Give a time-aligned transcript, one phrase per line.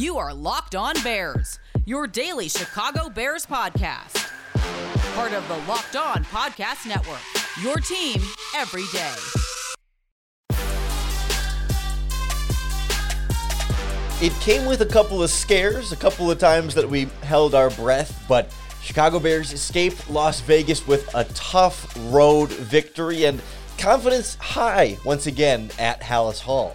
[0.00, 4.32] You are Locked On Bears, your daily Chicago Bears podcast.
[5.14, 7.20] Part of the Locked On Podcast Network,
[7.60, 8.18] your team
[8.56, 9.12] every day.
[14.26, 17.68] It came with a couple of scares, a couple of times that we held our
[17.68, 23.42] breath, but Chicago Bears escaped Las Vegas with a tough road victory and
[23.76, 26.74] confidence high once again at Halas Hall.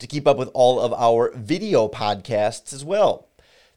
[0.00, 3.28] to keep up with all of our video podcasts as well.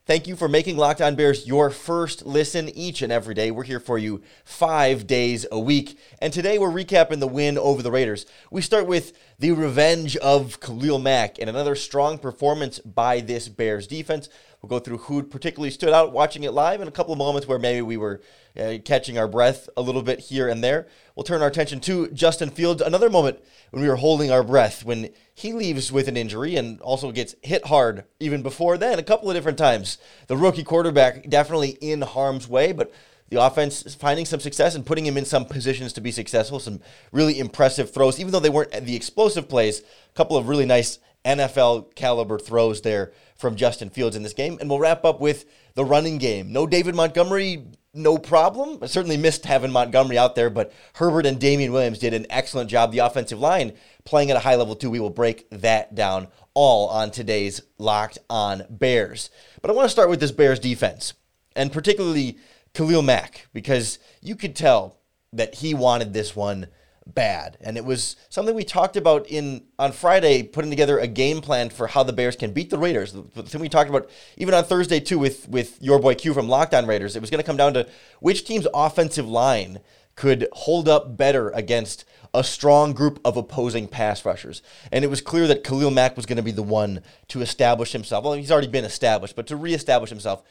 [0.06, 3.52] Thank you for making Locked On Bears your first listen each and every day.
[3.52, 5.98] We're here for you five days a week.
[6.20, 8.26] And today we're recapping the win over the Raiders.
[8.52, 13.88] We start with the revenge of Khalil Mack and another strong performance by this Bears
[13.88, 14.28] defense.
[14.64, 17.46] We'll go through who particularly stood out watching it live and a couple of moments
[17.46, 18.22] where maybe we were
[18.58, 20.88] uh, catching our breath a little bit here and there.
[21.18, 24.86] We'll turn our attention to Justin Fields, another moment when we were holding our breath
[24.86, 29.04] when he leaves with an injury and also gets hit hard even before then a
[29.04, 29.98] couple of different times.
[30.28, 32.94] The rookie quarterback definitely in harm's way, but
[33.28, 36.62] the offense is finding some success and putting him in some positions to be successful.
[36.62, 36.80] Some
[37.12, 39.82] really impressive throws, even though they weren't the explosive plays.
[39.82, 43.12] A couple of really nice NFL caliber throws there
[43.44, 44.58] from Justin Fields in this game.
[44.62, 45.44] And we'll wrap up with
[45.76, 46.54] the running game.
[46.54, 48.80] No David Montgomery, no problem.
[48.82, 52.70] I certainly missed having Montgomery out there, but Herbert and Damien Williams did an excellent
[52.70, 52.94] job.
[52.94, 53.74] The offensive line
[54.06, 54.90] playing at a high level, too.
[54.90, 59.30] We will break that down all on today's Locked On Bears.
[59.62, 61.14] But I want to start with this Bears defense,
[61.54, 62.38] and particularly
[62.74, 65.00] Khalil Mack, because you could tell
[65.34, 66.68] that he wanted this one
[67.06, 67.58] bad.
[67.62, 71.70] And it was something we talked about in on Friday, putting together a game plan
[71.70, 73.12] for how the Bears can beat the Raiders.
[73.12, 76.48] The thing we talked about even on Thursday too with with your boy Q from
[76.48, 77.16] Locked On Raiders.
[77.16, 77.88] It was going to come down to
[78.20, 79.80] which team's offensive line
[80.16, 84.62] could hold up better against a strong group of opposing pass rushers.
[84.92, 87.92] And it was clear that Khalil Mack was going to be the one to establish
[87.92, 88.24] himself.
[88.24, 90.44] Well, he's already been established, but to reestablish himself,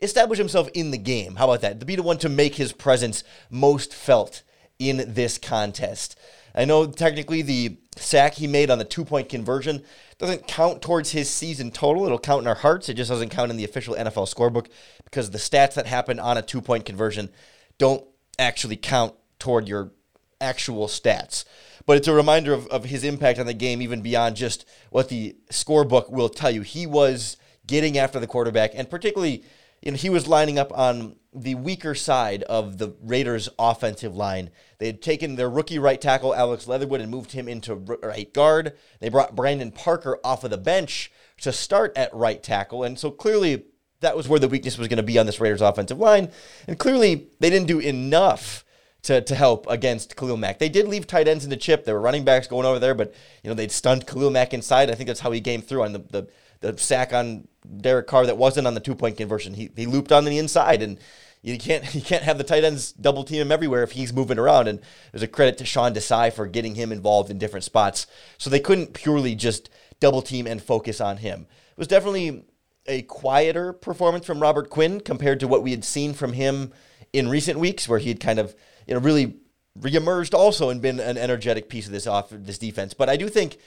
[0.00, 1.36] establish himself in the game.
[1.36, 1.80] How about that?
[1.80, 4.42] To be the one to make his presence most felt
[4.78, 6.18] in this contest.
[6.54, 9.82] I know technically the sack he made on the two point conversion
[10.18, 12.06] doesn't count towards his season total.
[12.06, 12.88] It'll count in our hearts.
[12.88, 14.68] It just doesn't count in the official NFL scorebook
[15.04, 17.30] because the stats that happen on a two point conversion
[17.78, 18.04] don't
[18.38, 19.92] actually count toward your
[20.40, 21.44] actual stats.
[21.86, 25.08] But it's a reminder of, of his impact on the game, even beyond just what
[25.08, 26.62] the scorebook will tell you.
[26.62, 27.36] He was
[27.66, 29.44] getting after the quarterback, and particularly,
[29.90, 34.50] know, he was lining up on the weaker side of the Raiders' offensive line.
[34.78, 38.74] They had taken their rookie right tackle, Alex Leatherwood, and moved him into right guard.
[39.00, 41.10] They brought Brandon Parker off of the bench
[41.42, 42.84] to start at right tackle.
[42.84, 43.64] And so clearly,
[44.00, 46.30] that was where the weakness was going to be on this Raiders' offensive line.
[46.68, 48.64] And clearly, they didn't do enough
[49.04, 50.58] to, to help against Khalil Mack.
[50.58, 51.84] They did leave tight ends in the chip.
[51.84, 54.90] There were running backs going over there, but you know they'd stunned Khalil Mack inside.
[54.90, 56.28] I think that's how he came through on the, the,
[56.60, 57.48] the sack on
[57.78, 59.54] Derek Carr that wasn't on the two point conversion.
[59.54, 60.98] He, he looped on the inside and
[61.42, 64.38] you can't you can't have the tight ends double team him everywhere if he's moving
[64.38, 64.66] around.
[64.66, 64.80] And
[65.12, 68.06] there's a credit to Sean Desai for getting him involved in different spots.
[68.38, 69.70] So they couldn't purely just
[70.00, 71.46] double team and focus on him.
[71.70, 72.44] It was definitely
[72.86, 76.72] a quieter performance from Robert Quinn compared to what we had seen from him
[77.12, 78.54] in recent weeks, where he had kind of
[78.86, 79.36] you know really
[79.78, 82.94] reemerged also and been an energetic piece of this off this defense.
[82.94, 83.58] But I do think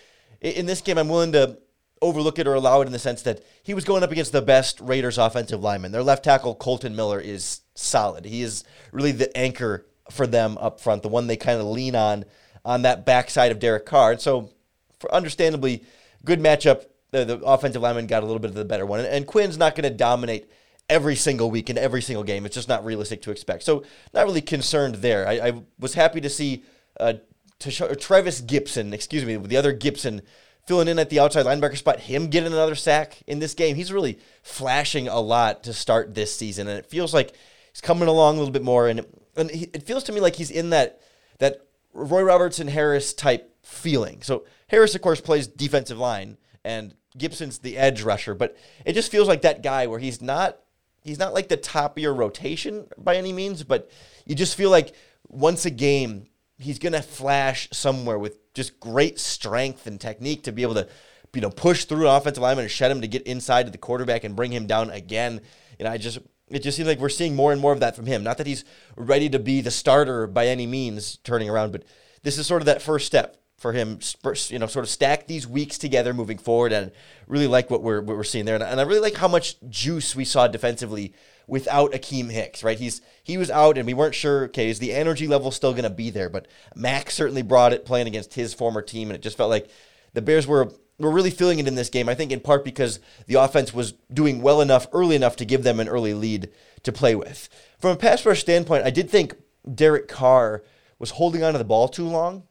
[0.42, 1.58] in this game, I'm willing to
[2.02, 4.42] overlook it or allow it in the sense that he was going up against the
[4.42, 5.92] best Raiders offensive lineman.
[5.92, 8.26] Their left tackle, Colton Miller, is solid.
[8.26, 11.96] He is really the anchor for them up front, the one they kind of lean
[11.96, 12.26] on
[12.64, 14.12] on that backside of Derek Carr.
[14.12, 14.52] And so,
[15.00, 15.84] for understandably,
[16.26, 16.86] good matchup.
[17.12, 19.00] The, the offensive lineman got a little bit of the better one.
[19.00, 20.52] And, and Quinn's not going to dominate
[20.90, 22.46] every single week in every single game.
[22.46, 23.64] It's just not realistic to expect.
[23.64, 23.84] So,
[24.14, 25.28] not really concerned there.
[25.28, 26.64] I, I was happy to see
[27.00, 27.14] uh,
[27.60, 30.22] Trevis Gipson, excuse me, the other Gipson
[30.68, 33.76] filling in at the outside linebacker spot, him getting another sack in this game.
[33.76, 37.34] He's really flashing a lot to start this season, and it feels like
[37.72, 38.88] he's coming along a little bit more.
[38.88, 39.06] And
[39.36, 41.02] and he, it feels to me like he's in that
[41.40, 41.62] that
[41.94, 44.22] Roy Robertson Harris type feeling.
[44.22, 49.12] So Harris, of course, plays defensive line, and Gipson's the edge rusher, but it just
[49.12, 50.60] feels like that guy where he's not
[51.02, 53.90] he's not like the top of your rotation by any means, but
[54.26, 54.94] you just feel like
[55.30, 56.28] once a game
[56.60, 60.88] he's gonna flash somewhere with just great strength and technique to be able to
[61.34, 63.78] you know, push through an offensive lineman and shed him to get inside to the
[63.78, 65.40] quarterback and bring him down again.
[65.78, 66.18] You know, I just
[66.50, 68.24] it just seems like we're seeing more and more of that from him.
[68.24, 68.66] Not that he's
[68.96, 71.84] ready to be the starter by any means, turning around, but
[72.24, 74.00] this is sort of that first step for him.
[74.48, 76.92] You know, sort of stack these weeks together moving forward, and
[77.28, 78.56] really like what we're what we're seeing there.
[78.56, 81.14] And I really like how much juice we saw defensively
[81.48, 82.64] without Akiem Hicks.
[82.64, 84.46] Right, he's he was out, and we weren't sure.
[84.46, 86.30] Okay, is the energy level still going to be there?
[86.30, 89.70] But Max certainly brought it playing against his former team, and it just felt like
[90.14, 92.10] the Bears were were really feeling it in this game.
[92.10, 95.64] I think in part because the offense was doing well enough early enough to give
[95.64, 96.50] them an early lead
[96.84, 97.50] to play with.
[97.80, 99.36] From a pass rush standpoint, I did think
[99.74, 100.64] Derek Carr
[101.00, 102.47] was holding onto the ball too long.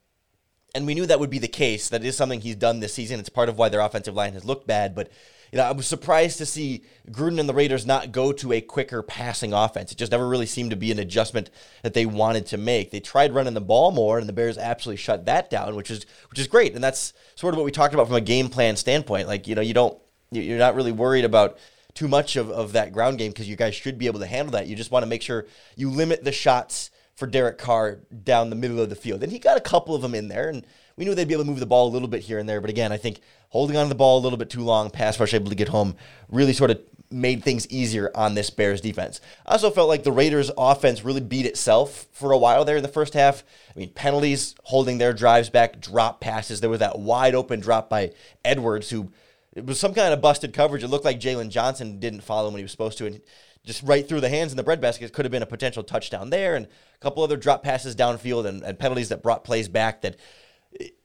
[0.77, 1.89] And we knew that would be the case.
[1.89, 3.19] That is something he's done this season.
[3.19, 4.95] It's part of why their offensive line has looked bad.
[4.95, 5.11] But
[5.51, 8.61] you know, I was surprised to see Gruden and the Raiders not go to a
[8.61, 9.91] quicker passing offense.
[9.91, 11.51] It just never really seemed to be an adjustment
[11.83, 12.91] that they wanted to make.
[12.91, 16.05] They tried running the ball more, and the Bears absolutely shut that down, which is
[16.29, 16.75] which is great.
[16.75, 19.29] And that's sort of what we talked about from a game plan standpoint.
[19.29, 19.99] Like you know, you don't
[20.31, 21.59] you're not really worried about
[21.95, 24.53] too much of, of that ground game because you guys should be able to handle
[24.53, 24.67] that.
[24.67, 28.57] You just want to make sure you limit the shots for Derek Carr down the
[28.57, 29.23] middle of the field.
[29.23, 30.67] And he got a couple of them in there, and
[30.97, 32.61] we knew they'd be able to move the ball a little bit here and there.
[32.61, 35.19] But again, I think holding on to the ball a little bit too long, pass
[35.19, 35.97] rush able to get home,
[36.29, 36.81] really sort of
[37.11, 39.21] made things easier on this Bears defense.
[39.47, 42.83] I also felt like the Raiders offense really beat itself for a while there in
[42.83, 43.45] the first half.
[43.75, 46.61] I mean, penalties, holding their drives back, drop passes.
[46.61, 48.13] There was that wide open drop by
[48.45, 49.13] Edwards, who
[49.55, 50.83] it was some kind of busted coverage.
[50.83, 53.07] It looked like Jaylon Johnson didn't follow when he was supposed to.
[53.07, 53.21] And
[53.67, 56.55] just right through the hands in the breadbasket could have been a potential touchdown there.
[56.55, 60.17] And a couple other drop passes downfield and, and penalties that brought plays back that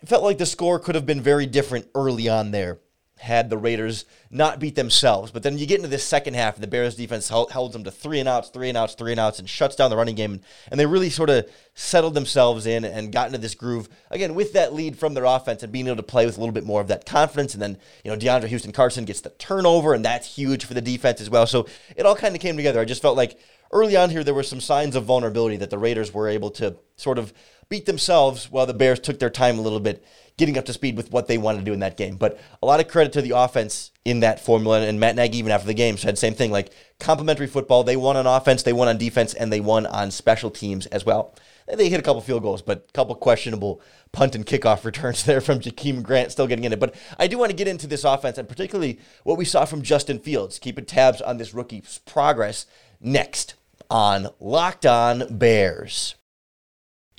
[0.05, 2.79] felt like the score could have been very different early on there
[3.21, 5.31] had the Raiders not beat themselves.
[5.31, 7.83] But then you get into this second half, and the Bears defense held, holds them
[7.83, 10.15] to three and outs, three and outs, three and outs, and shuts down the running
[10.15, 10.41] game.
[10.71, 14.53] And they really sort of settled themselves in and got into this groove again with
[14.53, 16.81] that lead from their offense and being able to play with a little bit more
[16.81, 17.53] of that confidence.
[17.53, 20.81] And then you know DeAndre Houston Carson gets the turnover, and that's huge for the
[20.81, 21.45] defense as well.
[21.45, 22.81] So it all kind of came together.
[22.81, 23.39] I just felt like
[23.71, 26.75] early on here there were some signs of vulnerability that the Raiders were able to
[26.95, 27.33] sort of
[27.71, 30.05] beat themselves while the Bears took their time a little bit
[30.37, 32.17] getting up to speed with what they wanted to do in that game.
[32.17, 34.81] But a lot of credit to the offense in that formula.
[34.81, 37.83] And Matt Nagy, even after the game, said same thing like complimentary football.
[37.83, 41.05] They won on offense, they won on defense, and they won on special teams as
[41.05, 41.35] well.
[41.73, 43.81] They hit a couple field goals, but a couple questionable
[44.11, 46.79] punt and kickoff returns there from Jakeem Grant still getting in it.
[46.79, 49.81] But I do want to get into this offense and particularly what we saw from
[49.81, 52.65] Justin Fields, keeping tabs on this rookie's progress
[52.99, 53.53] next
[53.89, 56.15] on Locked On Bears.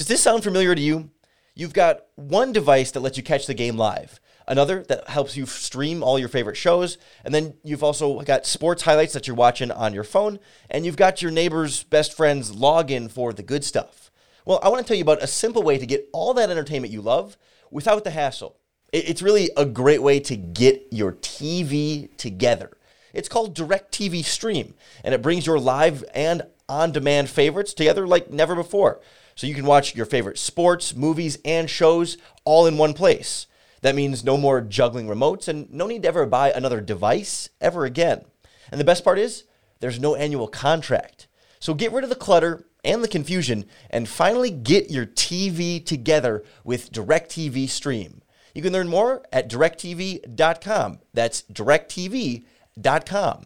[0.02, 1.10] Does this sound familiar to you?
[1.54, 4.18] You've got one device that lets you catch the game live,
[4.48, 8.82] another that helps you stream all your favorite shows, and then you've also got sports
[8.82, 13.08] highlights that you're watching on your phone, and you've got your neighbor's best friend's login
[13.08, 14.10] for the good stuff.
[14.44, 16.92] Well, I want to tell you about a simple way to get all that entertainment
[16.92, 17.38] you love
[17.70, 18.58] without the hassle.
[18.92, 22.72] It's really a great way to get your TV together.
[23.14, 24.74] It's called DirecTV Stream,
[25.04, 29.00] and it brings your live and on demand favorites together like never before.
[29.34, 33.46] So you can watch your favorite sports, movies, and shows all in one place.
[33.80, 37.84] That means no more juggling remotes and no need to ever buy another device ever
[37.84, 38.24] again.
[38.70, 39.44] And the best part is,
[39.80, 41.26] there's no annual contract.
[41.58, 46.44] So get rid of the clutter and the confusion and finally get your TV together
[46.64, 48.22] with DirecTV Stream.
[48.54, 50.98] You can learn more at directv.com.
[51.14, 53.44] That's directv.com.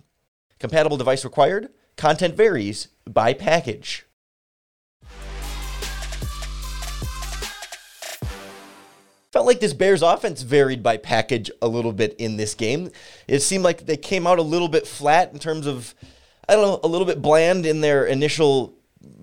[0.58, 1.68] Compatible device required.
[1.96, 4.06] Content varies by package.
[9.36, 12.90] Felt like this Bears offense varied by package a little bit in this game.
[13.28, 15.94] It seemed like they came out a little bit flat in terms of,
[16.48, 18.72] I don't know, a little bit bland in their initial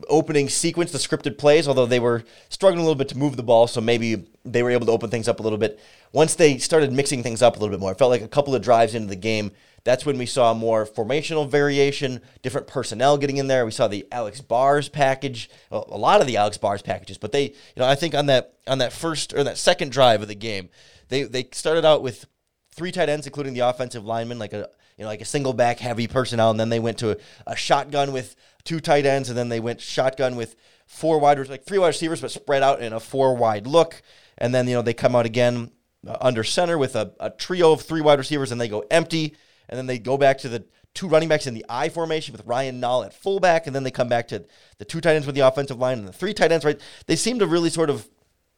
[0.08, 3.42] opening sequence, the scripted plays, although they were struggling a little bit to move the
[3.42, 5.80] ball, so maybe they were able to open things up a little bit.
[6.12, 8.54] Once they started mixing things up a little bit more, it felt like a couple
[8.54, 9.52] of drives into the game,
[9.84, 13.66] that's when we saw more formational variation, different personnel getting in there.
[13.66, 17.48] We saw the Alex Bars package, a lot of the Alex Bars packages, but they,
[17.48, 20.36] you know, I think on that on that first or that second drive of the
[20.36, 20.70] game,
[21.10, 22.26] they they started out with
[22.72, 25.80] three tight ends, including the offensive lineman, like a you know like a single back
[25.80, 29.38] heavy personnel, and then they went to a, a shotgun with two tight ends, and
[29.38, 32.82] then they went shotgun with four wide receivers, like three wide receivers, but spread out
[32.82, 34.02] in a four wide look,
[34.38, 35.72] and then you know they come out again
[36.08, 39.36] uh, under center with a, a trio of three wide receivers, and they go empty
[39.70, 42.46] and then they go back to the two running backs in the I formation with
[42.46, 44.46] Ryan Nall at fullback, and then they come back to
[44.78, 46.80] the two tight ends with the offensive line and the three tight ends, right?
[47.08, 48.08] They seem to really sort of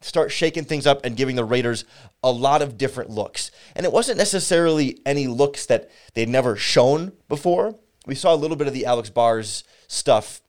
[0.02, 1.86] start shaking things up and giving the Raiders
[2.24, 3.52] a lot of different looks.
[3.76, 7.76] And it wasn't necessarily any looks that they'd never shown before.
[8.06, 10.42] We saw a little bit of the Alex Bars stuff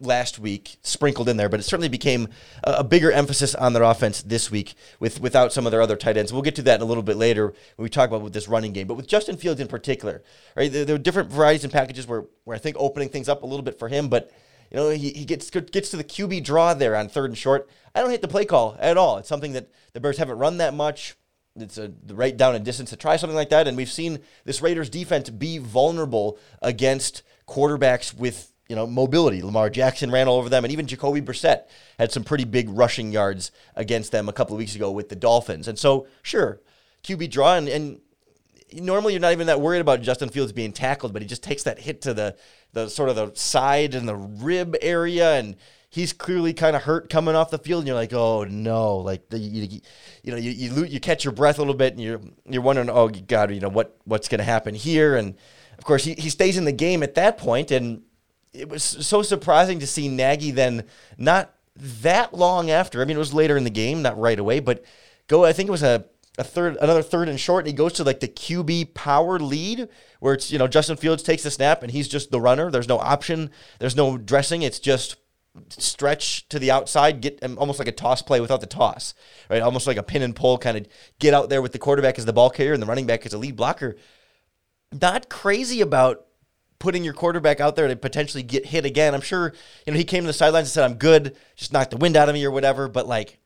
[0.00, 2.28] last week sprinkled in there, but it certainly became
[2.64, 5.96] a, a, bigger emphasis on their offense this week with without some of their other
[5.96, 6.32] tight ends.
[6.32, 7.46] We'll get to that in a little bit later
[7.76, 8.86] when we talk about with this running game.
[8.86, 10.22] But with Justin Fields in particular,
[10.56, 10.70] right?
[10.70, 13.46] There, there are different varieties and packages where, where I think opening things up a
[13.46, 14.32] little bit for him, but
[14.70, 17.68] you know, he, he gets gets to the QB draw there on third and short.
[17.94, 19.18] I don't hate the play call at all.
[19.18, 21.14] It's something that the Bears haven't run that much.
[21.56, 24.60] It's a right down in distance to try something like that, and we've seen this
[24.60, 29.42] Raiders defense be vulnerable against quarterbacks with you know, mobility.
[29.42, 31.64] Lamar Jackson ran all over them, and even Jacoby Brissett
[31.98, 35.16] had some pretty big rushing yards against them a couple of weeks ago with the
[35.16, 35.68] Dolphins.
[35.68, 36.60] And so, sure,
[37.02, 38.00] QB draw, and, and
[38.72, 41.62] normally you're not even that worried about Justin Fields being tackled, but he just takes
[41.64, 42.36] that hit to the
[42.72, 45.56] the sort of the side and the rib area, and
[45.90, 49.28] he's clearly kind of hurt coming off the field, and you're like, oh no, like
[49.28, 49.80] the, you,
[50.22, 52.90] you know, you you, you catch your breath a little bit, and you're you're wondering,
[52.90, 55.36] oh God, you know what what's going to happen here, and
[55.78, 58.02] of course he, he stays in the game at that point, and
[58.54, 60.84] it was so surprising to see Nagy then
[61.18, 63.02] not that long after.
[63.02, 64.84] I mean, it was later in the game, not right away, but
[65.26, 65.44] go.
[65.44, 66.06] I think it was a
[66.36, 69.88] a third, another third and short, and he goes to like the QB power lead,
[70.20, 72.70] where it's you know Justin Fields takes the snap and he's just the runner.
[72.70, 73.50] There's no option.
[73.78, 74.62] There's no dressing.
[74.62, 75.16] It's just
[75.68, 79.14] stretch to the outside, get um, almost like a toss play without the toss,
[79.48, 79.62] right?
[79.62, 80.88] Almost like a pin and pull, kind of
[81.20, 83.32] get out there with the quarterback as the ball carrier and the running back as
[83.32, 83.96] a lead blocker.
[84.92, 86.26] Not crazy about
[86.84, 89.14] putting your quarterback out there to potentially get hit again.
[89.14, 89.54] I'm sure,
[89.86, 92.14] you know, he came to the sidelines and said, I'm good, just knocked the wind
[92.14, 92.88] out of me or whatever.
[92.88, 93.38] But like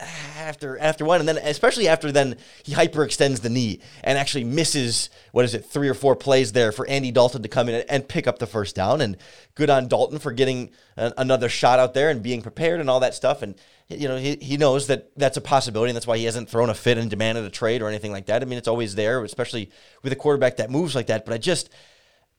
[0.00, 5.10] after after one, and then especially after then he hyperextends the knee and actually misses
[5.32, 8.08] what is it, three or four plays there for Andy Dalton to come in and
[8.08, 9.02] pick up the first down.
[9.02, 9.18] And
[9.54, 13.00] good on Dalton for getting a, another shot out there and being prepared and all
[13.00, 13.42] that stuff.
[13.42, 13.54] And
[13.88, 16.70] you know, he, he knows that that's a possibility, and that's why he hasn't thrown
[16.70, 18.40] a fit and demanded a trade or anything like that.
[18.40, 19.70] I mean, it's always there, especially
[20.02, 21.26] with a quarterback that moves like that.
[21.26, 21.68] But I just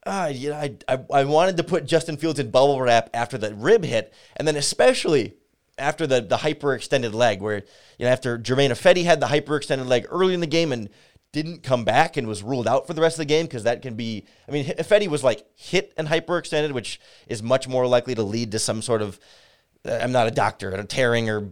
[0.09, 3.37] uh, you know, I, I, I wanted to put Justin Fields in bubble wrap after
[3.37, 5.35] the rib hit, and then especially
[5.77, 7.63] after the the hyperextended leg, where
[7.97, 10.89] you know after Germain Ifedi had the hyperextended leg early in the game and
[11.31, 13.83] didn't come back and was ruled out for the rest of the game because that
[13.83, 14.25] can be.
[14.47, 18.51] I mean, Ifedi was like hit and hyperextended, which is much more likely to lead
[18.53, 19.19] to some sort of.
[19.85, 21.51] Uh, I'm not a doctor, a tearing or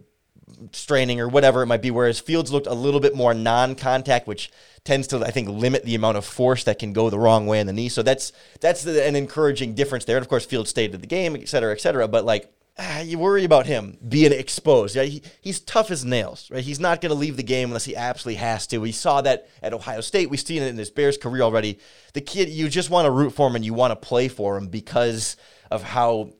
[0.72, 1.90] straining or whatever it might be.
[1.90, 4.50] Whereas Fields looked a little bit more non-contact, which
[4.84, 7.60] tends to I think limit the amount of force that can go the wrong way
[7.60, 7.88] in the knee.
[7.88, 10.16] So that's that's the, an encouraging difference there.
[10.16, 12.08] And of course, Fields stayed in the game, et cetera, et cetera.
[12.08, 12.52] But like.
[12.80, 14.94] Ah, you worry about him being exposed.
[14.94, 16.62] Yeah, he, he's tough as nails, right?
[16.62, 18.78] He's not going to leave the game unless he absolutely has to.
[18.78, 20.30] We saw that at Ohio State.
[20.30, 21.80] We've seen it in his Bears career already.
[22.12, 24.56] The kid, you just want to root for him and you want to play for
[24.56, 25.36] him because
[25.72, 26.34] of how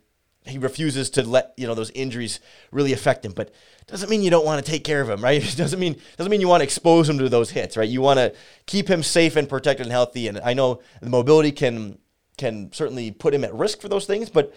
[0.46, 2.38] he refuses to let you know those injuries
[2.70, 3.32] really affect him.
[3.32, 3.52] But
[3.88, 5.42] doesn't mean you don't want to take care of him, right?
[5.42, 7.88] It doesn't mean doesn't mean you want to expose him to those hits, right?
[7.88, 8.35] You want to
[8.66, 10.28] keep him safe and protected and healthy.
[10.28, 11.99] And I know the mobility can
[12.37, 14.54] can certainly put him at risk for those things, but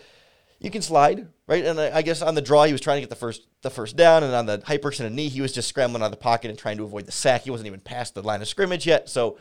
[0.59, 1.65] you can slide, right?
[1.65, 3.69] And I, I guess on the draw, he was trying to get the first the
[3.69, 6.49] first down, and on the hyperextended knee, he was just scrambling out of the pocket
[6.49, 7.43] and trying to avoid the sack.
[7.43, 9.37] He wasn't even past the line of scrimmage yet, so.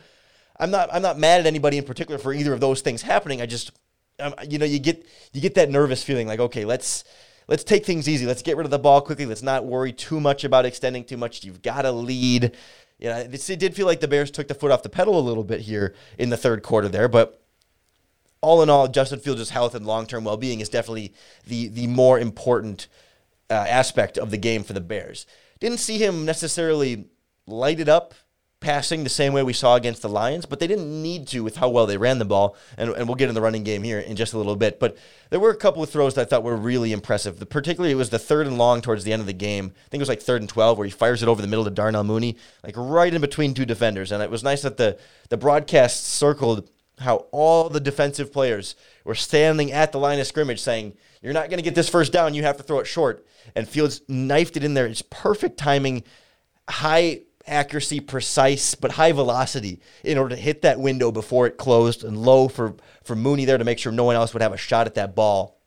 [0.59, 0.93] I'm not.
[0.93, 3.41] I'm not mad at anybody in particular for either of those things happening.
[3.41, 3.71] I just
[4.21, 7.03] um, you know, you get you get that nervous feeling like, okay, let's
[7.51, 8.25] let's take things easy.
[8.25, 9.25] Let's get rid of the ball quickly.
[9.25, 11.43] Let's not worry too much about extending too much.
[11.43, 12.55] You've got to lead.
[12.97, 15.43] Yeah, it, did feel like the Bears took the foot off the pedal a little
[15.43, 17.43] bit here in the third quarter there, but
[18.39, 21.13] all in all, Justin Fields' health and long term well being is definitely
[21.45, 22.87] the the more important
[23.49, 25.27] uh, aspect of the game for the Bears.
[25.59, 27.05] Didn't see him necessarily
[27.45, 28.13] light it up
[28.61, 31.57] passing the same way we saw against the Lions, but they didn't need to with
[31.57, 32.55] how well they ran the ball.
[32.77, 34.79] And, and we'll get in the running game here in just a little bit.
[34.79, 34.97] But
[35.31, 37.39] there were a couple of throws that I thought were really impressive.
[37.39, 39.73] The, particularly, it was the third and long towards the end of the game.
[39.75, 41.65] I think it was like third and 12, where he fires it over the middle
[41.65, 44.11] to Darnell Mooney, like right in between two defenders.
[44.11, 44.97] And it was nice that the,
[45.29, 50.61] the broadcast circled how all the defensive players were standing at the line of scrimmage
[50.61, 52.35] saying, You're not going to get this first down.
[52.35, 53.25] You have to throw it short.
[53.55, 54.85] And Fields knifed it in there.
[54.85, 56.03] It's perfect timing,
[56.69, 62.03] high accuracy, precise, but high velocity in order to hit that window before it closed
[62.03, 64.57] and low for, for Mooney there to make sure no one else would have a
[64.57, 65.59] shot at that ball.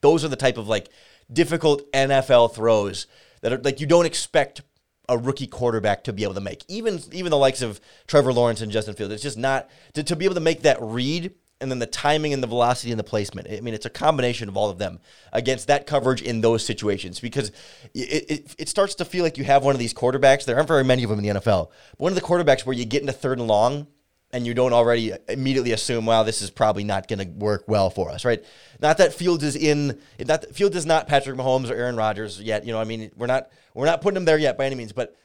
[0.00, 0.88] Those are the type of like
[1.32, 3.06] difficult NFL throws
[3.40, 4.62] that are like you don't expect
[5.08, 6.64] a rookie quarterback to be able to make.
[6.68, 9.12] Even even the likes of Trevor Lawrence and Justin Fields.
[9.12, 12.34] It's just not to, to be able to make that read and then the timing
[12.34, 13.48] and the velocity and the placement.
[13.50, 15.00] I mean, it's a combination of all of them
[15.32, 17.50] against that coverage in those situations because
[17.94, 20.44] it, it, it, starts to feel like you have one of these quarterbacks.
[20.44, 21.70] There aren't very many of them in the NFL.
[21.92, 23.86] But one of the quarterbacks where you get into third and long
[24.32, 27.90] and you don't already immediately assume, wow, this is probably not going to work well
[27.90, 28.44] for us, right?
[28.80, 32.66] Not that Fields is in, not Fields is not Patrick Mahomes or Aaron Rodgers yet.
[32.66, 34.92] You know, I mean, we're not we're not putting him there yet by any means.
[34.92, 35.16] But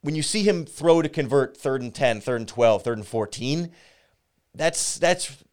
[0.00, 3.06] when you see him throw to convert third and 10, third and 12, third and
[3.06, 3.72] 14,
[4.54, 5.44] that's that's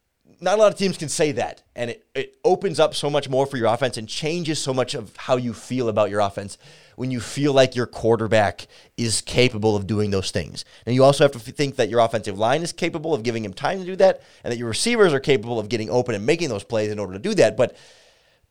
[0.44, 1.64] not a lot of teams can say that.
[1.76, 4.94] And it, it opens up so much more for your offense and changes so much
[4.94, 6.58] of how you feel about your offense
[6.96, 10.66] when you feel like your quarterback is capable of doing those things.
[10.86, 13.54] And you also have to think that your offensive line is capable of giving him
[13.54, 16.50] time to do that and that your receivers are capable of getting open and making
[16.50, 17.58] those plays in order to do that.
[17.58, 17.76] But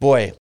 [0.01, 0.33] boy,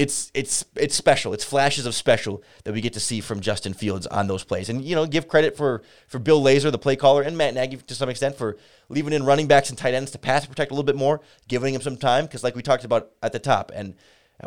[0.00, 1.34] it's it's it's special.
[1.34, 4.70] It's flashes of special that we get to see from Justin Fields on those plays.
[4.70, 7.76] And you know, give credit for for Bill Lazor, the play caller, and Matt Nagy
[7.76, 8.56] to some extent for
[8.88, 11.74] leaving in running backs and tight ends to pass protect a little bit more, giving
[11.74, 13.94] him some time because, like we talked about at the top, and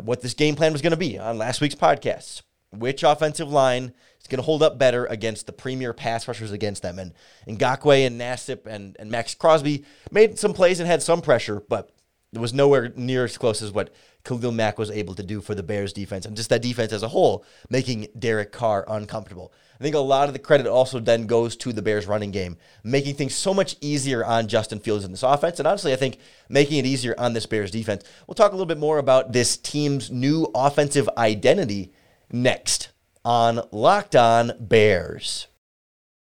[0.02, 2.42] what this game plan was going to be on last week's podcast.
[2.72, 6.82] Which offensive line is going to hold up better against the premier pass rushers against
[6.82, 6.98] them?
[6.98, 7.14] And
[7.46, 11.93] Ngakoue and Nassib and, and Maxx Crosby made some plays and had some pressure, but
[12.34, 15.54] it was nowhere near as close as what Khalil Mack was able to do for
[15.54, 19.52] the Bears defense and just that defense as a whole, making Derek Carr uncomfortable.
[19.78, 22.56] I think a lot of the credit also then goes to the Bears running game,
[22.82, 25.58] making things so much easier on Justin Fields in this offense.
[25.58, 28.04] And honestly, I think making it easier on this Bears defense.
[28.26, 31.92] We'll talk a little bit more about this team's new offensive identity
[32.32, 32.90] next
[33.24, 35.48] on Locked On Bears.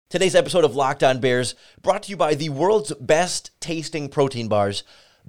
[0.10, 4.48] Today's episode of Locked On Bears brought to you by the world's best tasting protein
[4.48, 4.84] bars,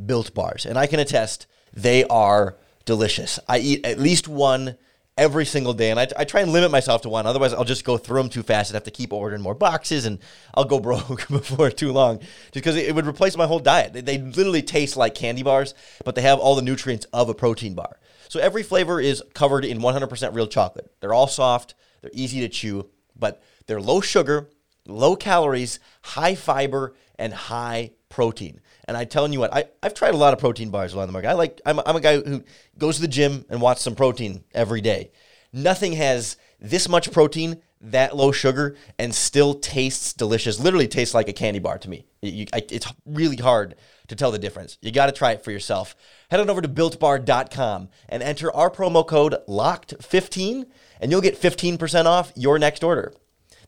[0.04, 0.66] Built Bars.
[0.66, 3.38] And I can attest they are delicious.
[3.48, 4.76] I eat at least one
[5.16, 7.26] every single day, and I, I try and limit myself to one.
[7.26, 10.06] Otherwise, I'll just go through them too fast and have to keep ordering more boxes,
[10.06, 10.18] and
[10.54, 13.92] I'll go broke before too long, just because it would replace my whole diet.
[13.92, 15.74] They, they literally taste like candy bars,
[16.04, 17.98] but they have all the nutrients of a protein bar.
[18.28, 20.90] So every flavor is covered in 100% real chocolate.
[21.00, 24.50] They're all soft, they're easy to chew, but they're low sugar,
[24.86, 28.60] low calories, high fiber, and high protein.
[28.86, 31.12] And I'm telling you what, I, I've tried a lot of protein bars around the
[31.12, 31.28] market.
[31.28, 32.44] I like I'm, I'm a guy who
[32.78, 35.10] goes to the gym and wants some protein every day.
[35.52, 40.58] Nothing has this much protein, that low sugar, and still tastes delicious.
[40.58, 42.06] Literally tastes like a candy bar to me.
[42.22, 43.76] You, I, it's really hard
[44.08, 44.78] to tell the difference.
[44.82, 45.94] You got to try it for yourself.
[46.30, 50.66] Head on over to builtbar.com and enter our promo code LOCKED15
[51.00, 53.12] and you'll get 15% off your next order.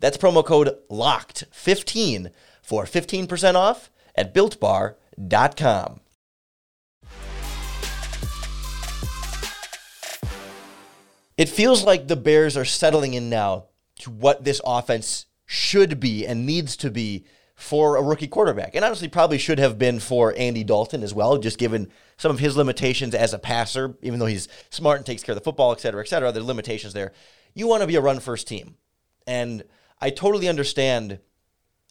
[0.01, 2.31] That's promo code LOCKED15
[2.63, 6.01] for 15% off at builtbar.com.
[11.37, 13.67] It feels like the Bears are settling in now
[14.01, 18.75] to what this offense should be and needs to be for a rookie quarterback.
[18.75, 22.39] And honestly, probably should have been for Andy Dalton as well, just given some of
[22.39, 25.73] his limitations as a passer, even though he's smart and takes care of the football,
[25.73, 26.33] et cetera, et cetera.
[26.33, 27.13] There are limitations there.
[27.55, 28.77] You want to be a run first team.
[29.27, 29.65] And
[30.01, 31.19] I totally understand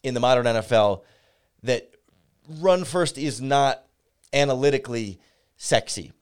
[0.02, 1.02] in the modern NFL
[1.62, 1.90] that
[2.48, 3.84] run first is not
[4.32, 5.20] analytically
[5.56, 6.12] sexy.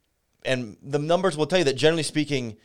[0.44, 2.56] And the numbers will tell you that generally speaking,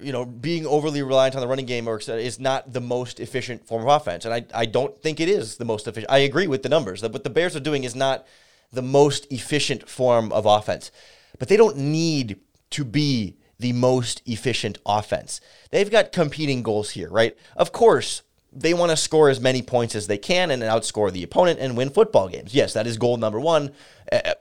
[0.00, 3.82] you know, being overly reliant on the running game is not the most efficient form
[3.82, 4.24] of offense.
[4.24, 6.10] And I, I don't think it is the most efficient.
[6.10, 7.00] I agree with the numbers.
[7.00, 8.26] That what the Bears are doing is not
[8.72, 10.90] the most efficient form of offense.
[11.38, 15.40] But they don't need to be the most efficient offense.
[15.70, 17.36] They've got competing goals here, right?
[17.56, 18.22] Of course,
[18.56, 21.76] they want to score as many points as they can and outscore the opponent and
[21.76, 22.54] win football games.
[22.54, 23.72] Yes, that is goal number one,
[24.10, 24.34] uh,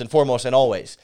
[0.00, 0.98] and foremost, and always.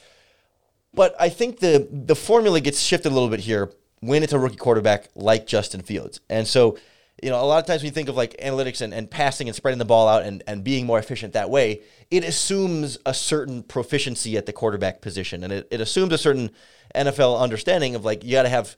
[0.94, 4.38] But I think the the formula gets shifted a little bit here when it's a
[4.38, 6.20] rookie quarterback like Justin Fields.
[6.28, 6.78] And so,
[7.22, 9.48] you know, a lot of times when you think of like analytics and, and passing
[9.48, 13.12] and spreading the ball out and, and being more efficient that way, it assumes a
[13.12, 15.42] certain proficiency at the quarterback position.
[15.42, 16.50] And it, it assumes a certain
[16.94, 18.76] NFL understanding of like you got to have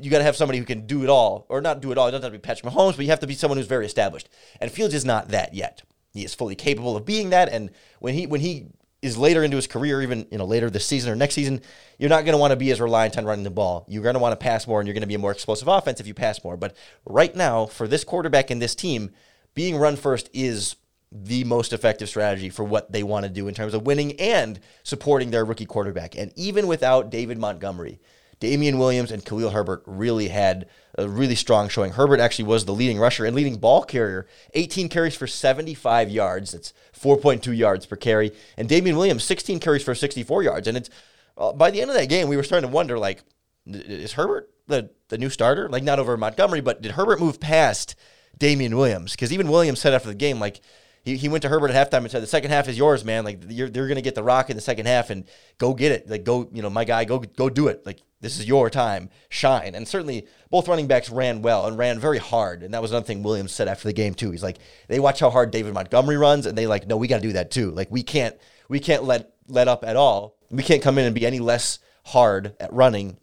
[0.00, 2.08] you got to have somebody who can do it all, or not do it all.
[2.08, 3.86] It doesn't have to be Patrick Mahomes, but you have to be someone who's very
[3.86, 4.28] established.
[4.60, 5.82] And Fields is not that yet.
[6.12, 7.48] He is fully capable of being that.
[7.48, 7.70] And
[8.00, 8.66] when he when he
[9.02, 11.60] is later into his career, even you know later this season or next season,
[11.98, 13.84] you're not going to want to be as reliant on running the ball.
[13.88, 15.68] You're going to want to pass more, and you're going to be a more explosive
[15.68, 16.56] offense if you pass more.
[16.56, 19.10] But right now, for this quarterback and this team,
[19.54, 20.76] being run first is
[21.12, 24.58] the most effective strategy for what they want to do in terms of winning and
[24.82, 26.16] supporting their rookie quarterback.
[26.16, 28.00] And even without David Montgomery,
[28.38, 30.68] Damien Williams and Khalil Herbert really had
[30.98, 31.92] a really strong showing.
[31.92, 36.52] Herbert actually was the leading rusher and leading ball carrier, 18 carries for 75 yards.
[36.52, 38.32] That's 4.2 yards per carry.
[38.56, 40.68] And Damien Williams, 16 carries for 64 yards.
[40.68, 40.90] And it's
[41.38, 43.22] uh, by the end of that game, we were starting to wonder, like,
[43.66, 45.68] is Herbert the, the new starter?
[45.68, 47.94] Like, not over Montgomery, but did Herbert move past
[48.38, 49.12] Damien Williams?
[49.12, 50.60] Because even Williams said after the game, like,
[51.06, 53.24] he, he went to Herbert at halftime and said, "The second half is yours, man.
[53.24, 55.24] Like you're they're gonna get the rock in the second half and
[55.56, 56.10] go get it.
[56.10, 57.86] Like go, you know, my guy, go go do it.
[57.86, 62.00] Like this is your time, shine." And certainly both running backs ran well and ran
[62.00, 62.64] very hard.
[62.64, 64.32] And that was another thing Williams said after the game too.
[64.32, 67.22] He's like, they watch how hard David Montgomery runs, and they like, no, we got
[67.22, 67.70] to do that too.
[67.70, 68.36] Like we can't
[68.68, 70.36] we can't let let up at all.
[70.50, 73.16] We can't come in and be any less hard at running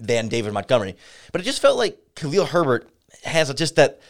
[0.00, 0.96] than David Montgomery.
[1.30, 2.90] But it just felt like Khalil Herbert
[3.22, 4.00] has just that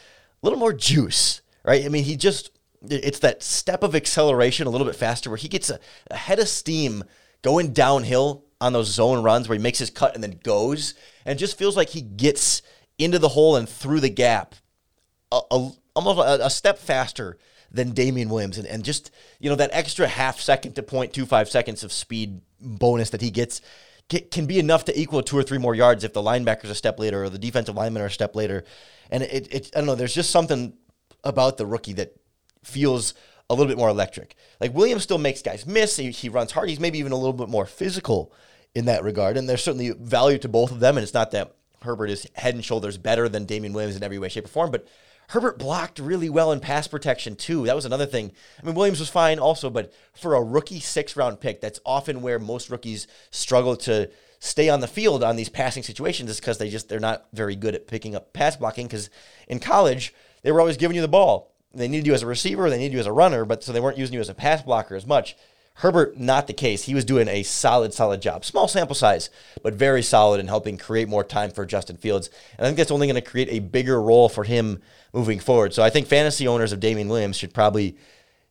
[0.41, 1.85] little more juice, right?
[1.85, 2.51] I mean, he just
[2.89, 5.79] it's that step of acceleration a little bit faster where he gets a,
[6.11, 7.05] a head of steam
[7.43, 11.39] going downhill on those zone runs where he makes his cut and then goes and
[11.39, 12.63] just feels like he gets
[12.99, 14.55] into the hole and through the gap
[15.33, 17.39] a, a, almost a, a, step faster
[17.71, 18.59] than Damien Williams.
[18.59, 23.11] And, and just, you know, that extra half second to 0.25 seconds of speed bonus
[23.11, 23.61] that he gets
[24.31, 26.99] can be enough to equal two or three more yards if the linebacker's a step
[26.99, 28.63] later or the defensive linemen are a step later.
[29.11, 30.75] And it, it I don't know, there's just something
[31.25, 32.15] about the rookie that
[32.63, 33.15] feels
[33.51, 34.35] a little bit more electric.
[34.61, 35.97] Like Williams still makes guys miss.
[35.97, 36.69] He, he runs hard.
[36.69, 38.33] He's maybe even a little bit more physical
[38.75, 39.37] in that regard.
[39.37, 40.97] And there's certainly value to both of them.
[40.97, 44.19] And it's not that Herbert is head and shoulders better than Damien Williams in every
[44.19, 44.87] way, shape, or form, but
[45.29, 47.65] Herbert blocked really well in pass protection too.
[47.65, 48.33] That was another thing.
[48.63, 52.23] I mean, Williams was fine also, but for a rookie six round pick, that's often
[52.23, 56.59] where most rookies struggle to stay on the field on these passing situations is because
[56.59, 59.09] they just they're not very good at picking up pass blocking because
[59.49, 61.52] in college they were always giving you the ball.
[61.75, 63.81] They needed you as a receiver, they needed you as a runner, but so they
[63.81, 65.37] weren't using you as a pass blocker as much.
[65.77, 66.85] Herbert, not the case.
[66.85, 68.45] He was doing a solid, solid job.
[68.45, 69.31] Small sample size,
[69.63, 72.29] but very solid in helping create more time for Justin Fields.
[72.59, 74.83] And I think that's only going to create a bigger role for him
[75.13, 75.73] moving forward.
[75.73, 77.97] So I think fantasy owners of Damien Williams should probably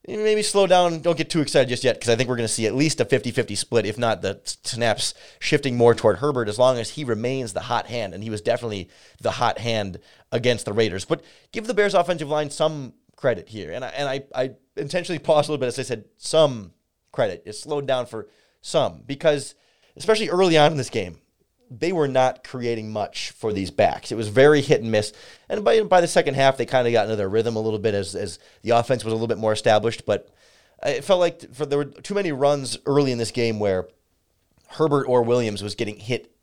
[0.07, 1.01] eh, maybe slow down.
[1.01, 2.99] Don't get too excited just yet because I think we're going to see at least
[2.99, 6.91] a 50 50 split, if not the snaps shifting more toward Herbert as long as
[6.91, 8.15] he remains the hot hand.
[8.15, 8.89] And he was definitely
[9.21, 9.99] the hot hand
[10.31, 11.05] against the Raiders.
[11.05, 13.71] But give the Bears offensive line some credit here.
[13.71, 16.73] And I, and I, I intentionally paused a little bit as I said some
[17.11, 17.43] credit.
[17.45, 18.27] It slowed down for
[18.61, 19.55] some because,
[19.95, 21.19] especially early on in this game,
[21.69, 24.11] they were not creating much for these backs.
[24.11, 25.13] It was very hit and miss.
[25.47, 27.79] And by, by the second half, they kind of got into their rhythm a little
[27.79, 30.05] bit as, as the offense was a little bit more established.
[30.05, 30.27] But
[30.83, 33.87] it felt like for, there were too many runs early in this game where
[34.67, 36.35] Herbert or Williams was getting hit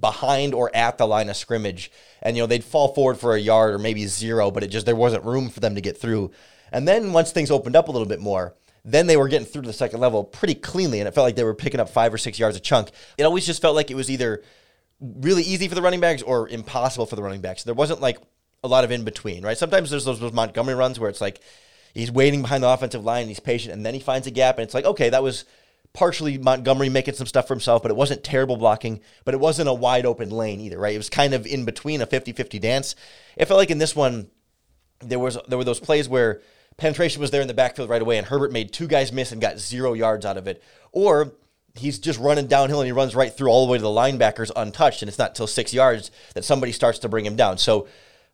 [0.00, 1.90] behind or at the line of scrimmage.
[2.22, 4.86] And, you know, they'd fall forward for a yard or maybe zero, but it just,
[4.86, 6.32] there wasn't room for them to get through.
[6.72, 9.62] And then once things opened up a little bit more, then they were getting through
[9.62, 12.14] to the second level pretty cleanly, and it felt like they were picking up five
[12.14, 12.90] or six yards a chunk.
[13.18, 14.42] It always just felt like it was either
[15.00, 17.64] really easy for the running backs or impossible for the running backs.
[17.64, 18.18] There wasn't like
[18.62, 19.58] a lot of in between, right?
[19.58, 21.40] Sometimes there's those, those Montgomery runs where it's like
[21.94, 24.56] he's waiting behind the offensive line and he's patient, and then he finds a gap,
[24.56, 25.44] and it's like, okay, that was
[25.96, 29.68] partially Montgomery making some stuff for himself, but it wasn't terrible blocking, but it wasn't
[29.68, 30.94] a wide open lane either, right?
[30.94, 32.94] It was kind of in between a 50-50 dance.
[33.34, 34.28] It felt like in this one,
[35.00, 36.42] there was there were those plays where
[36.76, 39.40] penetration was there in the backfield right away, and Herbert made two guys miss and
[39.40, 40.62] got zero yards out of it.
[40.92, 41.32] Or
[41.74, 44.50] he's just running downhill and he runs right through all the way to the linebackers
[44.54, 47.56] untouched, and it's not till six yards that somebody starts to bring him down.
[47.56, 47.88] So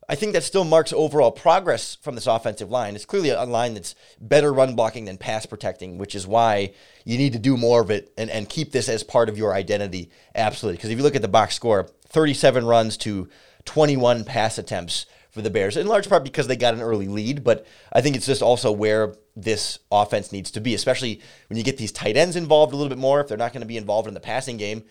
[0.09, 2.95] I think that still marks overall progress from this offensive line.
[2.95, 6.73] It's clearly a line that's better run blocking than pass protecting, which is why
[7.05, 9.53] you need to do more of it and, and keep this as part of your
[9.53, 10.09] identity.
[10.35, 10.77] Absolutely.
[10.77, 13.29] Because if you look at the box score, 37 runs to
[13.65, 17.43] 21 pass attempts for the Bears, in large part because they got an early lead.
[17.43, 21.63] But I think it's just also where this offense needs to be, especially when you
[21.63, 23.21] get these tight ends involved a little bit more.
[23.21, 24.83] If they're not going to be involved in the passing game,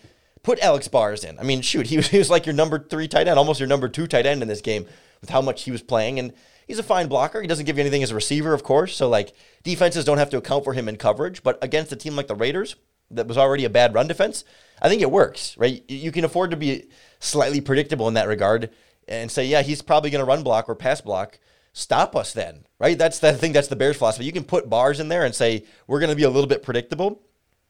[0.43, 1.39] put Alex Bars in.
[1.39, 3.69] I mean, shoot, he was, he was like your number three tight end, almost your
[3.69, 4.87] number two tight end in this game
[5.21, 6.19] with how much he was playing.
[6.19, 6.33] And
[6.67, 7.41] he's a fine blocker.
[7.41, 8.97] He doesn't give you anything as a receiver, of course.
[8.97, 11.43] So, like, defenses don't have to account for him in coverage.
[11.43, 12.77] But against a team like the Raiders,
[13.11, 14.45] that was already a bad run defense,
[14.81, 15.85] I think it works, right?
[15.89, 16.87] You can afford to be
[17.21, 18.71] slightly predictable in that regard
[19.07, 21.39] and say, yeah, he's probably going to run block or pass block.
[21.73, 22.99] Stop us then, right?
[22.99, 23.53] That's the thing.
[23.53, 24.25] That's the Bears' philosophy.
[24.25, 26.63] You can put bars in there and say we're going to be a little bit
[26.63, 27.23] predictable.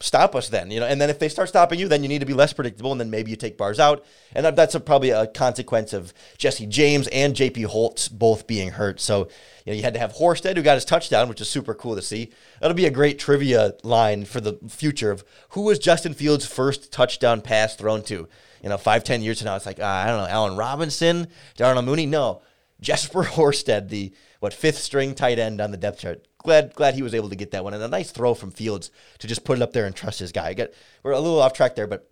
[0.02, 0.86] Stop us then, you know.
[0.86, 3.00] And then if they start stopping you, then you need to be less predictable, and
[3.00, 4.04] then maybe you take bars out.
[4.34, 7.62] And that's a, probably a consequence of Jesse James and J.P.
[7.62, 9.00] Holtz both being hurt.
[9.00, 9.28] So
[9.64, 11.94] you know you had to have Horsted who got his touchdown, which is super cool
[11.94, 12.30] to see.
[12.60, 16.92] That'll be a great trivia line for the future of who was Justin Fields' first
[16.92, 18.28] touchdown pass thrown to
[18.62, 21.26] you know, five, ten years from now, it's like, uh, I don't know, Allen Robinson,
[21.56, 22.06] Darnell Mooney.
[22.06, 22.42] No,
[22.80, 26.26] Jesper Horsted, the what fifth string tight end on the depth chart.
[26.42, 27.74] Glad glad he was able to get that one.
[27.74, 30.32] And a nice throw from Fields to just put it up there and trust his
[30.32, 30.48] guy.
[30.48, 32.08] I get, we're a little off track there, but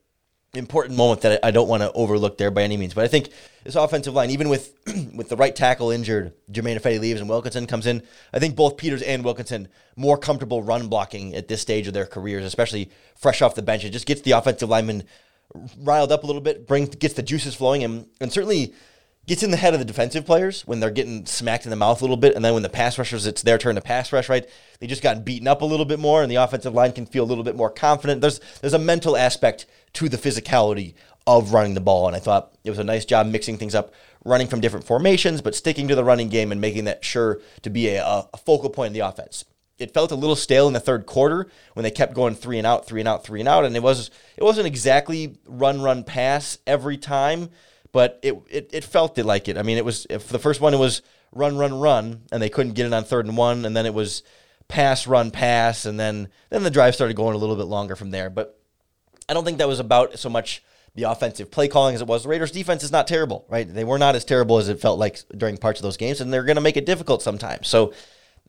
[0.54, 2.94] important moment that I don't want to overlook there by any means.
[2.94, 3.30] But I think
[3.62, 4.74] this offensive line, even with
[5.14, 8.02] with the right tackle injured, Germain Ifedi leaves and Wilkinson comes in.
[8.32, 12.06] I think both Peters and Wilkinson more comfortable run blocking at this stage of their
[12.06, 13.84] careers, especially fresh off the bench.
[13.84, 15.04] It just gets the offensive lineman
[15.78, 18.74] riled up a little bit, brings gets the juices flowing, and and certainly
[19.30, 22.00] gets in the head of the defensive players when they're getting smacked in the mouth
[22.00, 24.28] a little bit, and then when the pass rushers, it's their turn to pass rush.
[24.28, 24.46] Right,
[24.80, 27.22] they just gotten beaten up a little bit more, and the offensive line can feel
[27.22, 28.20] a little bit more confident.
[28.20, 30.94] There's there's a mental aspect to the physicality
[31.28, 33.94] of running the ball, and I thought it was a nice job mixing things up,
[34.24, 37.70] running from different formations, but sticking to the running game and making that sure to
[37.70, 39.44] be a, a focal point in the offense
[39.78, 42.66] it felt a little stale in the third quarter when they kept going three and
[42.66, 46.04] out, three and out, three and out, and it was it wasn't exactly run run
[46.04, 47.48] pass every time,
[47.92, 49.58] but it it, it felt it like it.
[49.58, 52.48] I mean, it was if the first one it was run, run, run, and they
[52.48, 54.22] couldn't get it on third and one, and then it was
[54.68, 58.10] pass, run, pass, and then then the drive started going a little bit longer from
[58.10, 58.30] there.
[58.30, 58.58] But
[59.28, 60.62] I don't think that was about so much
[60.94, 62.24] the offensive play calling as it was.
[62.24, 63.72] The Raiders defense is not terrible, right?
[63.72, 66.32] They were not as terrible as it felt like during parts of those games, and
[66.32, 67.68] they're going to make it difficult sometimes.
[67.68, 67.92] So,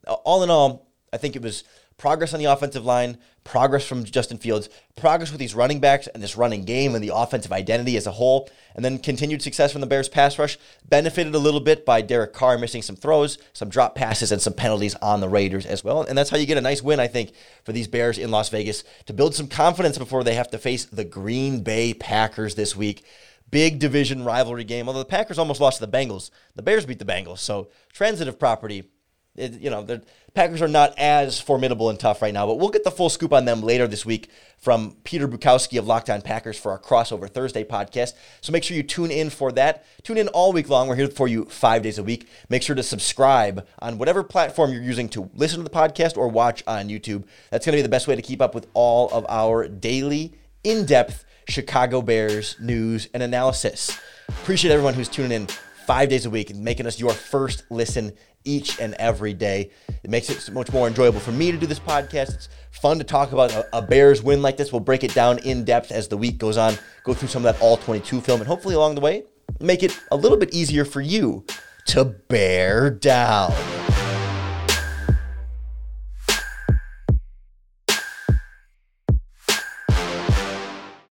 [0.08, 1.64] all in all, I think it was
[2.02, 6.24] progress on the offensive line, progress from Justin Fields, progress with these running backs and
[6.24, 9.82] this running game and the offensive identity as a whole, and then continued success from
[9.82, 10.58] the Bears pass rush,
[10.90, 14.54] benefited a little bit by Derek Carr missing some throws, some drop passes, and some
[14.54, 16.02] penalties on the Raiders as well.
[16.02, 17.34] And that's how you get a nice win, I think,
[17.64, 20.86] for these Bears in Las Vegas to build some confidence before they have to face
[20.86, 23.06] the Green Bay Packers this week.
[23.52, 26.32] Big division rivalry game, although the Packers almost lost to the Bengals.
[26.56, 28.90] The Bears beat the Bengals, so transitive property
[29.36, 32.70] it, you know, the Packers are not as formidable and tough right now, but we'll
[32.70, 36.22] get the full scoop on them later this week from Peter Bukowski of Locked On
[36.22, 38.14] Packers for our crossover Thursday podcast.
[38.40, 39.86] So make sure you tune in for that.
[40.04, 40.88] Tune in all week long.
[40.88, 42.30] We're here for you five days a week.
[42.50, 46.30] Make sure to subscribe on whatever platform you're using to listen to the podcast or
[46.30, 47.26] watch on YouTube.
[47.50, 50.34] That's going to be the best way to keep up with all of our daily,
[50.64, 53.98] in depth Chicago Bears news and analysis.
[54.30, 55.48] Appreciate everyone who's tuning in
[55.88, 58.14] five days a week and making us your first listen
[58.44, 59.72] each and every day.
[60.04, 62.34] It makes it so much more enjoyable for me to do this podcast.
[62.34, 64.72] It's fun to talk about a, a, Bears win like this.
[64.72, 67.54] We'll break it down in depth as the week goes on, go through some of
[67.54, 69.24] that all 22 film, and hopefully along the way,
[69.60, 71.46] make it a little bit easier for you
[71.88, 73.54] to bear down.